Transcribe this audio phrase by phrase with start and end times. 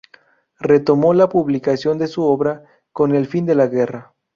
[0.61, 4.15] Retomó la publicación de su obra con el fin de la Guerra.